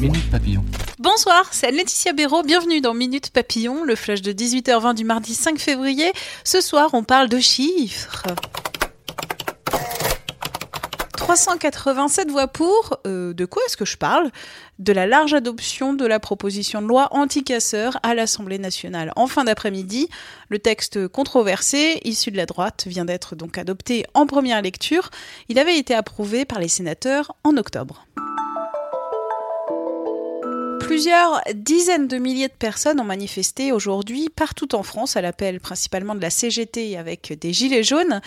[0.00, 0.62] Minute Papillon.
[0.98, 5.58] Bonsoir, c'est Laetitia Béraud, bienvenue dans Minute Papillon, le flash de 18h20 du mardi 5
[5.58, 6.12] février.
[6.44, 8.26] Ce soir, on parle de chiffres.
[11.16, 12.98] 387 voix pour.
[13.06, 14.30] Euh, de quoi est-ce que je parle?
[14.78, 19.44] De la large adoption de la proposition de loi anti-casseurs à l'Assemblée nationale en fin
[19.44, 20.08] d'après-midi.
[20.50, 25.10] Le texte controversé, issu de la droite, vient d'être donc adopté en première lecture.
[25.48, 28.06] Il avait été approuvé par les sénateurs en octobre.
[30.86, 36.14] Plusieurs dizaines de milliers de personnes ont manifesté aujourd'hui partout en France à l'appel principalement
[36.14, 38.20] de la CGT avec des gilets jaunes.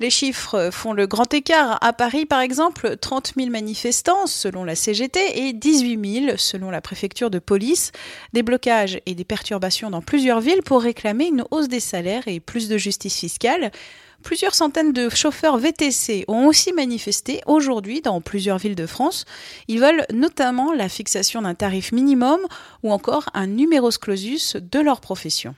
[0.00, 1.76] Les chiffres font le grand écart.
[1.82, 6.80] À Paris, par exemple, 30 000 manifestants selon la CGT et 18 000 selon la
[6.80, 7.92] préfecture de police.
[8.32, 12.40] Des blocages et des perturbations dans plusieurs villes pour réclamer une hausse des salaires et
[12.40, 13.70] plus de justice fiscale.
[14.22, 19.24] Plusieurs centaines de chauffeurs VTC ont aussi manifesté aujourd'hui dans plusieurs villes de France.
[19.68, 22.05] Ils veulent notamment la fixation d'un tarif minimum
[22.82, 25.54] ou encore un numerus clausus de leur profession.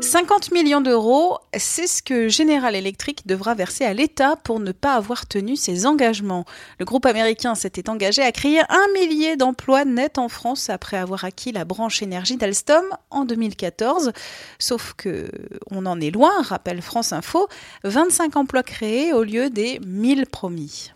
[0.00, 4.94] 50 millions d'euros, c'est ce que General Electric devra verser à l'État pour ne pas
[4.94, 6.44] avoir tenu ses engagements.
[6.78, 11.24] Le groupe américain s'était engagé à créer un millier d'emplois nets en France après avoir
[11.24, 14.12] acquis la branche énergie d'Alstom en 2014.
[14.58, 15.28] Sauf que
[15.70, 17.48] on en est loin, rappelle France Info,
[17.82, 20.92] 25 emplois créés au lieu des 1000 promis.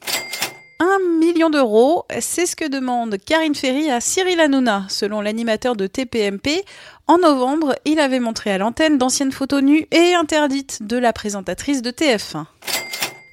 [0.82, 5.86] 1 million d'euros, c'est ce que demande Karine Ferry à Cyril Hanouna, selon l'animateur de
[5.86, 6.64] TPMP.
[7.06, 11.82] En novembre, il avait montré à l'antenne d'anciennes photos nues et interdites de la présentatrice
[11.82, 12.46] de TF1.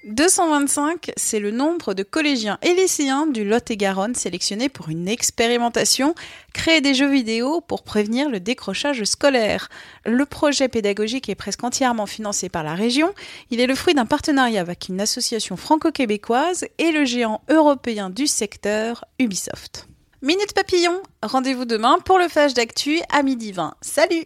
[0.05, 6.15] 225, c'est le nombre de collégiens et lycéens du Lot-et-Garonne sélectionnés pour une expérimentation,
[6.53, 9.69] créer des jeux vidéo pour prévenir le décrochage scolaire.
[10.05, 13.13] Le projet pédagogique est presque entièrement financé par la région.
[13.51, 18.25] Il est le fruit d'un partenariat avec une association franco-québécoise et le géant européen du
[18.25, 19.87] secteur, Ubisoft.
[20.21, 23.75] Minute Papillon, rendez-vous demain pour le flash d'actu à midi 20.
[23.81, 24.25] Salut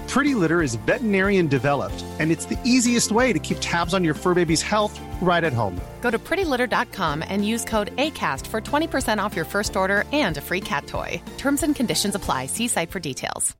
[0.11, 4.13] Pretty Litter is veterinarian developed, and it's the easiest way to keep tabs on your
[4.13, 5.79] fur baby's health right at home.
[6.01, 10.41] Go to prettylitter.com and use code ACAST for 20% off your first order and a
[10.41, 11.21] free cat toy.
[11.37, 12.47] Terms and conditions apply.
[12.47, 13.55] See site for details.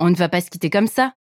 [0.00, 1.12] On ne va pas se quitter comme ça.